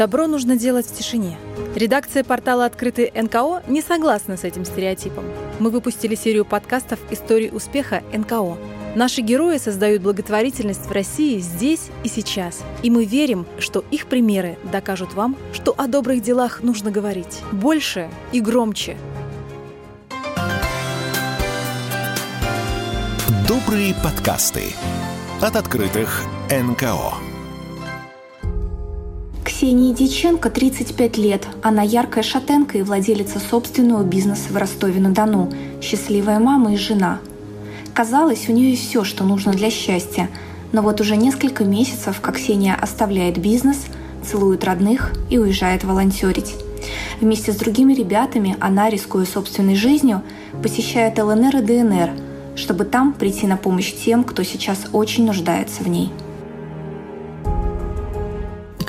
[0.00, 1.36] Добро нужно делать в тишине.
[1.74, 5.26] Редакция портала «Открытый НКО» не согласна с этим стереотипом.
[5.58, 8.56] Мы выпустили серию подкастов «Истории успеха НКО».
[8.94, 12.62] Наши герои создают благотворительность в России здесь и сейчас.
[12.82, 18.08] И мы верим, что их примеры докажут вам, что о добрых делах нужно говорить больше
[18.32, 18.96] и громче.
[23.46, 24.72] Добрые подкасты
[25.42, 27.29] от открытых НКО.
[29.60, 31.46] Ксении Диченко 35 лет.
[31.62, 35.52] Она яркая шатенка и владелица собственного бизнеса в Ростове-на-Дону.
[35.82, 37.18] Счастливая мама и жена–
[37.94, 40.30] Казалось, у нее все, что нужно для счастья.
[40.72, 43.76] Но вот уже несколько месяцев, как Ксения оставляет бизнес,
[44.24, 46.54] целует родных и уезжает волонтерить.
[47.20, 50.22] Вместе с другими ребятами она, рискуя собственной жизнью,
[50.62, 52.10] посещает ЛНР и ДНР,
[52.56, 56.10] чтобы там прийти на помощь тем, кто сейчас очень нуждается в ней.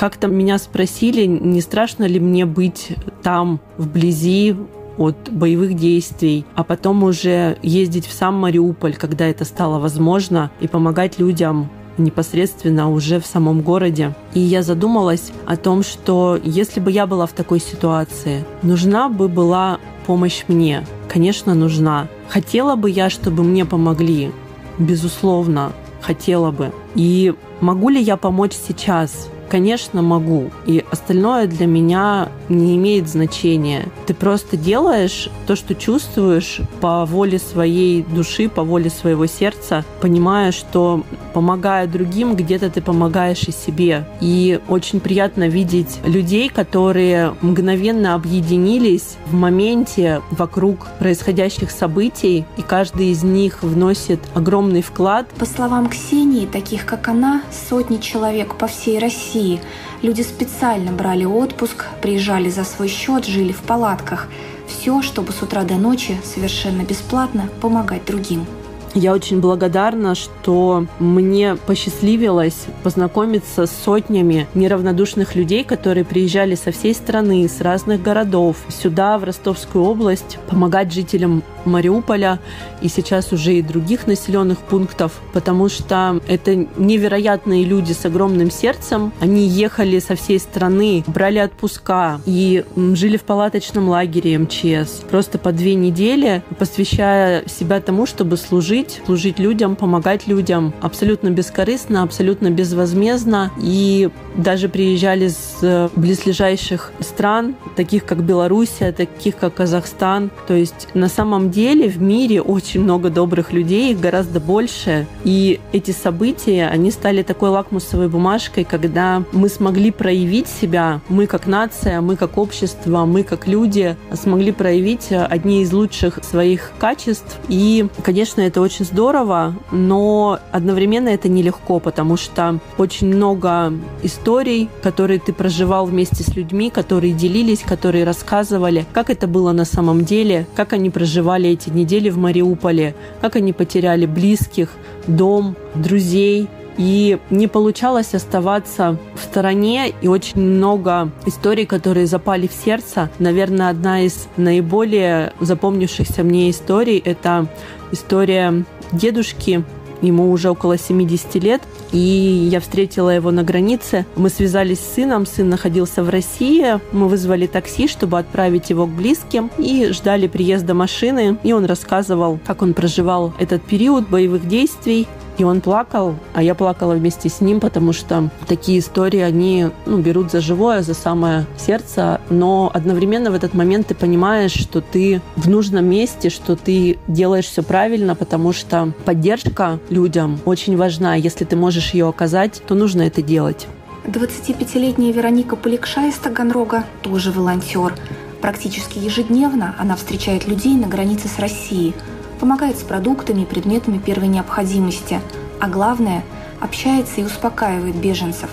[0.02, 4.55] Как-то меня спросили, не страшно ли мне быть там, вблизи,
[4.98, 10.68] от боевых действий, а потом уже ездить в сам Мариуполь, когда это стало возможно, и
[10.68, 14.16] помогать людям непосредственно уже в самом городе.
[14.34, 19.27] И я задумалась о том, что если бы я была в такой ситуации, нужна бы
[19.27, 20.84] была помощь мне.
[21.10, 22.07] Конечно, нужна.
[22.27, 24.32] Хотела бы я, чтобы мне помогли?
[24.79, 26.72] Безусловно, хотела бы.
[26.96, 29.29] И могу ли я помочь сейчас?
[29.52, 30.49] Конечно, могу.
[30.66, 33.90] И остальное для меня не имеет значения.
[34.07, 40.54] Ты просто делаешь то, что чувствуешь по воле своей души, по воле своего сердца, понимая,
[40.54, 44.07] что помогая другим, где-то ты помогаешь и себе.
[44.22, 53.07] И очень приятно видеть людей, которые мгновенно объединились в моменте вокруг происходящих событий, и каждый
[53.07, 55.27] из них вносит огромный вклад.
[55.38, 59.60] По словам Ксении, таких как она, сотни человек по всей России России.
[60.02, 64.28] Люди специально брали отпуск, приезжали за свой счет, жили в палатках.
[64.68, 68.46] Все, чтобы с утра до ночи совершенно бесплатно помогать другим.
[68.94, 76.94] Я очень благодарна, что мне посчастливилось познакомиться с сотнями неравнодушных людей, которые приезжали со всей
[76.94, 82.39] страны, с разных городов сюда, в Ростовскую область, помогать жителям Мариуполя
[82.81, 89.13] и сейчас уже и других населенных пунктов, потому что это невероятные люди с огромным сердцем.
[89.19, 95.51] Они ехали со всей страны, брали отпуска и жили в палаточном лагере МЧС просто по
[95.51, 103.51] две недели, посвящая себя тому, чтобы служить служить, людям, помогать людям абсолютно бескорыстно, абсолютно безвозмездно.
[103.61, 110.31] И даже приезжали с э, близлежащих стран, таких как Белоруссия, таких как Казахстан.
[110.47, 115.07] То есть на самом деле в мире очень много добрых людей, их гораздо больше.
[115.23, 121.47] И эти события, они стали такой лакмусовой бумажкой, когда мы смогли проявить себя, мы как
[121.47, 127.39] нация, мы как общество, мы как люди смогли проявить одни из лучших своих качеств.
[127.47, 133.73] И, конечно, это очень здорово, но одновременно это нелегко, потому что очень много
[134.03, 139.66] историй, которые ты проживал вместе с людьми, которые делились, которые рассказывали, как это было на
[139.66, 144.69] самом деле, как они проживали эти недели в Мариуполе, как они потеряли близких,
[145.07, 146.47] дом, друзей,
[146.78, 153.09] и не получалось оставаться в стороне, и очень много историй, которые запали в сердце.
[153.19, 157.47] Наверное, одна из наиболее запомнившихся мне историй– это
[157.91, 159.63] история дедушки,
[160.01, 164.06] ему уже около 70 лет, и я встретила его на границе.
[164.16, 168.89] Мы связались с сыном, сын находился в России, мы вызвали такси, чтобы отправить его к
[168.89, 175.07] близким, и ждали приезда машины, и он рассказывал, как он проживал этот период боевых действий,
[175.41, 179.97] и он плакал, а я плакала вместе с ним, потому что такие истории, они ну,
[179.97, 185.19] берут за живое, за самое сердце, но одновременно в этот момент ты понимаешь, что ты
[185.35, 191.16] в нужном месте, что ты делаешь все правильно, потому что поддержка людям очень важна.
[191.16, 193.66] Если ты можешь ее оказать, то нужно это делать.
[194.06, 197.95] 25-летняя Вероника Поликша из Таганрога тоже волонтер.
[198.42, 201.95] Практически ежедневно она встречает людей на границе с Россией–
[202.42, 205.21] помогает с продуктами и предметами первой необходимости,
[205.62, 206.24] а главное–
[206.60, 208.50] общается и успокаивает беженцев,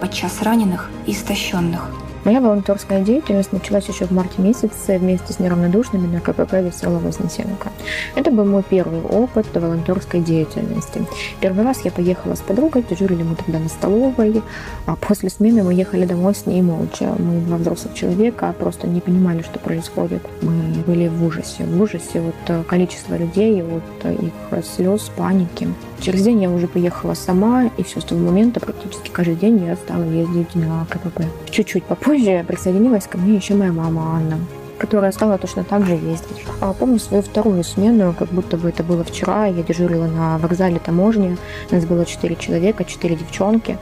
[0.00, 1.90] подчас раненых и истощенных–
[2.24, 7.70] Моя волонтерская деятельность началась еще в марте месяце вместе с неравнодушными на КПП «Веселого Вознесенка».
[8.14, 11.04] Это был мой первый опыт волонтерской деятельности.
[11.40, 14.40] Первый раз я поехала с подругой, дежурили мы тогда на столовой,
[14.86, 17.12] а после смены мы ехали домой с ней молча.
[17.18, 20.22] Мы два взрослых человека просто не понимали, что происходит.
[20.42, 20.52] Мы
[20.86, 25.66] были в ужасе, в ужасе от количества людей, от их слез, паники.
[26.02, 29.76] Через день я уже поехала сама, и все с того момента практически каждый день я
[29.76, 31.22] стала ездить на КПП.
[31.48, 34.38] Чуть-чуть попозже присоединилась ко мне еще моя мама Анна
[34.78, 36.44] которая стала точно так же ездить.
[36.60, 39.46] А помню свою вторую смену, как будто бы это было вчера.
[39.46, 41.36] Я дежурила на вокзале таможни.
[41.70, 43.78] Нас было четыре человека, четыре девчонки.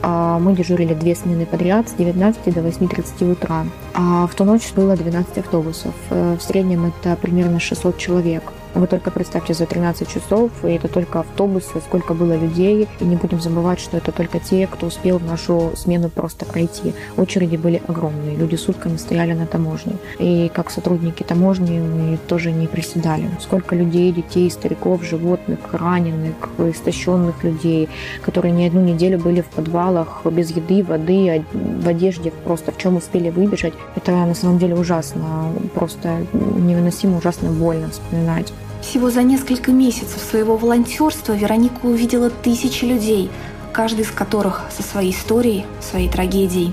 [0.00, 3.66] А мы дежурили две смены подряд с 19 до 8.30 утра.
[3.92, 5.92] А в ту ночь было 12 автобусов.
[6.08, 8.42] Э, в среднем это примерно 600 человек.
[8.74, 12.88] Вы только представьте, за 13 часов, и это только автобусы, сколько было людей.
[13.00, 16.94] И не будем забывать, что это только те, кто успел в нашу смену просто пройти.
[17.16, 18.36] Очереди были огромные.
[18.36, 19.94] Люди сутками стояли на таможне.
[20.18, 23.28] И как сотрудники таможни мы тоже не приседали.
[23.40, 27.88] Сколько людей, детей, стариков, животных, раненых, истощенных людей,
[28.22, 32.96] которые не одну неделю были в подвалах без еды, воды, в одежде, просто в чем
[32.96, 33.74] успели выбежать.
[33.96, 38.52] Это на самом деле ужасно, просто невыносимо, ужасно больно вспоминать.
[38.82, 43.30] Всего за несколько месяцев своего волонтерства Вероника увидела тысячи людей,
[43.72, 46.72] каждый из которых со своей историей, своей трагедией.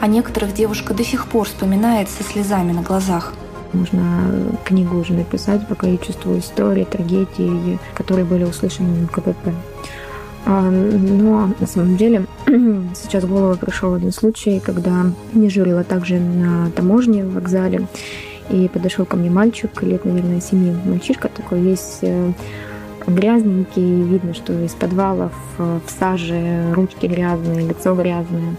[0.00, 3.32] А некоторых девушка до сих пор вспоминает со слезами на глазах.
[3.72, 9.52] Можно книгу уже написать по количеству историй, трагедий, которые были услышаны на КПП.
[10.46, 16.20] А, но на самом деле сейчас в голову пришел один случай, когда не журила также
[16.20, 17.86] на таможне в вокзале.
[18.50, 20.74] И подошел ко мне мальчик, лет, наверное, семи.
[20.84, 22.32] Мальчишка такой весь э,
[23.06, 28.56] грязненький, видно, что из подвалов э, в саже, ручки грязные, лицо грязное.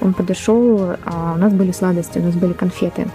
[0.00, 3.06] Он подошел, а у нас были сладости, у нас были конфеты.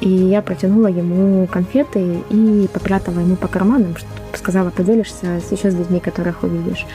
[0.00, 3.96] И я протянула ему конфеты и попрятала ему по карманам,
[4.32, 6.86] сказала, поделишься сейчас с людьми, которых увидишь.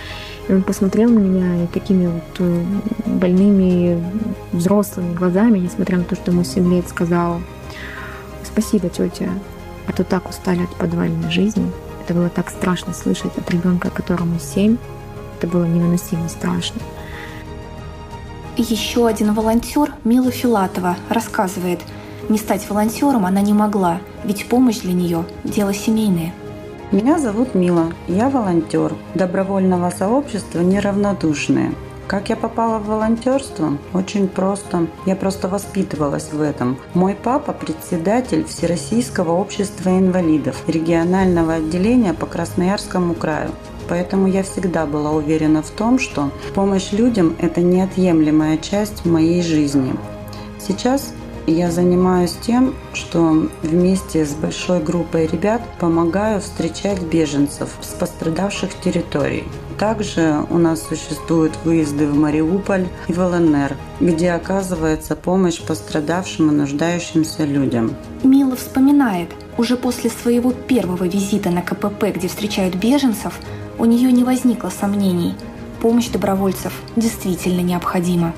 [0.47, 2.63] И он посмотрел на меня и такими вот э,
[3.05, 4.01] больными
[4.53, 7.41] взрослыми глазами, несмотря на то, что ему 7 лет, сказал,
[8.51, 9.29] Спасибо, тетя.
[9.87, 11.71] А то так устали от подвальной жизни.
[12.03, 14.77] Это было так страшно слышать от ребенка, которому семь.
[15.37, 16.81] Это было невыносимо страшно.
[18.57, 21.79] Еще один волонтер, Мила Филатова, рассказывает,
[22.29, 26.33] не стать волонтером она не могла, ведь помощь для нее– дело семейное.
[26.91, 31.73] Меня зовут Мила, я волонтер добровольного сообщества «Неравнодушные».
[32.11, 33.77] Как я попала в волонтерство?
[33.93, 34.87] Очень просто.
[35.05, 36.77] Я просто воспитывалась в этом.
[36.93, 43.51] Мой папа председатель Всероссийского общества инвалидов, регионального отделения по Красноярскому краю.
[43.87, 49.95] Поэтому я всегда была уверена в том, что помощь людям– это неотъемлемая часть моей жизни.
[50.59, 51.13] Сейчас
[51.47, 59.45] я занимаюсь тем, что вместе с большой группой ребят помогаю встречать беженцев с пострадавших территорий.
[59.81, 66.53] Также у нас существуют выезды в Мариуполь и в ЛНР, где оказывается помощь пострадавшим и
[66.53, 67.95] нуждающимся людям.
[68.21, 73.33] Мила вспоминает, уже после своего первого визита на КПП, где встречают беженцев,
[73.79, 75.33] у нее не возникло сомнений.
[75.81, 78.35] Помощь добровольцев действительно необходима.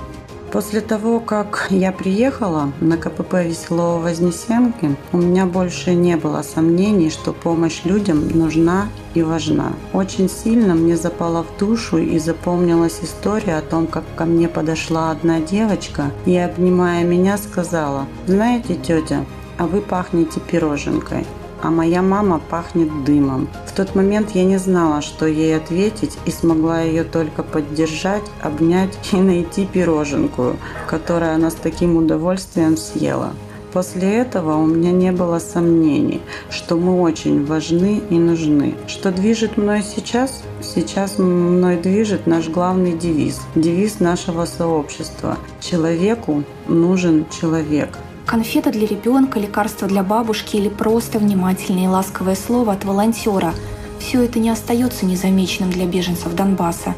[0.54, 7.10] После того, как я приехала на КПП Веселого Вознесенки, у меня больше не было сомнений,
[7.10, 9.74] что помощь людям нужна и важна.
[9.94, 15.10] Очень сильно мне запала в душу и запомнилась история о том, как ко мне подошла
[15.10, 19.26] одна девочка и, обнимая меня, сказала, «Знаете, тетя,
[19.58, 21.26] а вы пахнете пироженкой
[21.64, 23.48] а моя мама пахнет дымом.
[23.66, 28.98] В тот момент я не знала, что ей ответить, и смогла ее только поддержать, обнять
[29.14, 30.58] и найти пироженку,
[30.88, 33.32] которую она с таким удовольствием съела.
[33.72, 36.22] После этого у меня не было сомнений,
[36.52, 38.76] что мы очень важны и нужны.
[38.86, 40.44] Что движет мной сейчас?
[40.62, 45.38] Сейчас мной движет наш главный девиз, девиз нашего сообщества.
[45.60, 52.74] Человеку нужен человек конфета для ребенка, лекарство для бабушки или просто внимательное и ласковое слово
[52.74, 53.54] от волонтера.
[54.00, 56.96] Все это не остается незамеченным для беженцев Донбасса.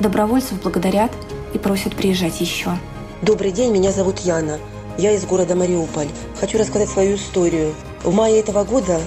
[0.00, 1.10] Добровольцев благодарят
[1.54, 2.70] и просят приезжать еще.
[3.22, 4.58] Добрый день, меня зовут Яна.
[4.96, 6.08] Я из города Мариуполь.
[6.40, 7.74] Хочу рассказать свою историю.
[8.02, 9.00] В мае этого года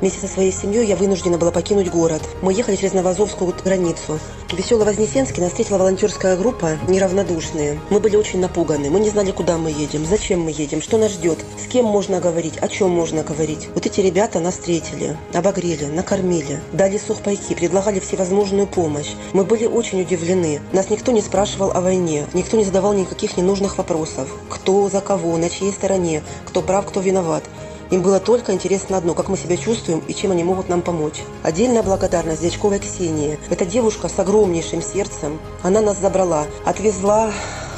[0.00, 2.22] Вместе со своей семьей я вынуждена была покинуть город.
[2.40, 4.18] Мы ехали через Новозовскую границу.
[4.48, 7.78] В Весело-Вознесенске нас встретила волонтерская группа «Неравнодушные».
[7.90, 8.88] Мы были очень напуганы.
[8.88, 12.18] Мы не знали, куда мы едем, зачем мы едем, что нас ждет, с кем можно
[12.18, 13.68] говорить, о чем можно говорить.
[13.74, 19.12] Вот эти ребята нас встретили, обогрели, накормили, дали сухпайки, предлагали всевозможную помощь.
[19.34, 20.60] Мы были очень удивлены.
[20.72, 24.34] Нас никто не спрашивал о войне, никто не задавал никаких ненужных вопросов.
[24.48, 27.44] Кто за кого, на чьей стороне, кто прав, кто виноват.
[27.90, 31.22] Им было только интересно одно, как мы себя чувствуем и чем они могут нам помочь.
[31.42, 33.38] Отдельная благодарность Дячковой Ксении.
[33.50, 35.40] Эта девушка с огромнейшим сердцем.
[35.62, 37.32] Она нас забрала, отвезла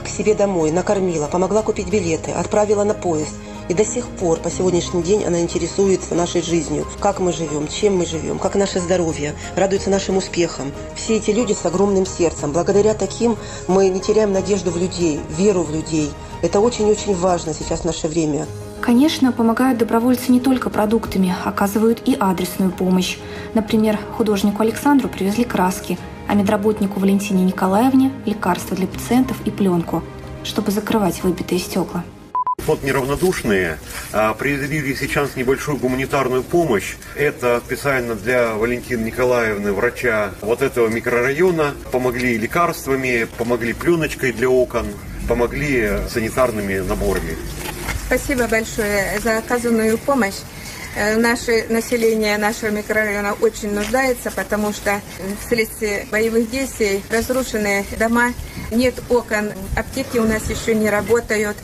[0.04, 3.32] к себе домой, накормила, помогла купить билеты, отправила на поезд.
[3.68, 7.96] И до сих пор, по сегодняшний день, она интересуется нашей жизнью, как мы живем, чем
[7.96, 10.72] мы живем, как наше здоровье, радуется нашим успехам.
[10.94, 12.52] Все эти люди с огромным сердцем.
[12.52, 16.10] Благодаря таким мы не теряем надежду в людей, веру в людей.
[16.42, 18.46] Это очень-очень важно сейчас в наше время.
[18.82, 23.16] Конечно, помогают добровольцы не только продуктами, оказывают и адресную помощь.
[23.54, 30.02] Например, художнику Александру привезли краски, а медработнику Валентине Николаевне– лекарства для пациентов и пленку,
[30.42, 32.02] чтобы закрывать выбитые стекла.
[32.58, 33.78] Фонд «Неравнодушные»
[34.12, 36.96] а, определили сейчас небольшую гуманитарную помощь.
[37.14, 41.74] Это специально для Валентины Николаевны, врача вот этого микрорайона.
[41.92, 44.86] Помогли лекарствами, помогли пленочкой для окон,
[45.28, 47.36] помогли санитарными наборами.
[48.14, 50.34] Спасибо большое за оказанную помощь.
[50.96, 55.00] Э, наше население нашего микрорайона очень нуждается, потому что
[55.40, 58.34] вследствие боевых действий разрушены дома,
[58.70, 61.56] нет окон, аптеки у нас еще не работают.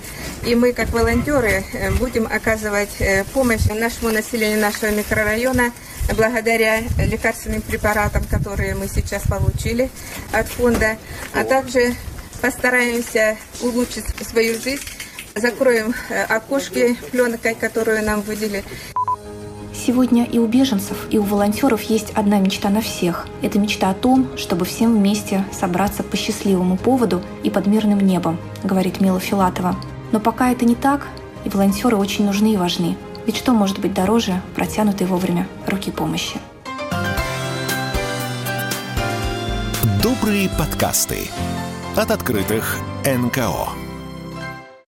[0.47, 5.71] И мы, как волонтеры, э, будем оказывать э, помощь нашему населению нашего микрорайона
[6.17, 9.90] благодаря лекарственным препаратам, которые мы сейчас получили
[10.33, 10.97] от фонда,
[11.35, 11.95] а также
[12.40, 14.81] постараемся улучшить свою жизнь
[15.38, 15.95] закроем
[16.28, 18.64] окошки пленкой, которую нам выделили.
[19.75, 23.26] Сегодня и у беженцев, и у волонтеров есть одна мечта на всех.
[23.42, 28.38] Это мечта о том, чтобы всем вместе собраться по счастливому поводу и под мирным небом,
[28.64, 29.76] говорит Мила Филатова.
[30.12, 31.07] Но пока это не так,
[31.45, 32.97] и волонтеры очень нужны и важны.
[33.26, 36.38] Ведь что может быть дороже протянутой вовремя руки помощи?
[40.02, 41.28] Добрые подкасты
[41.97, 43.88] от открытых НКО.